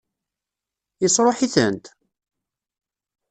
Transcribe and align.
Yesṛuḥ-itent? 1.01 1.85